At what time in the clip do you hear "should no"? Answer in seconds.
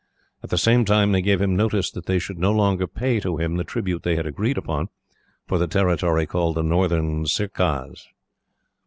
2.17-2.51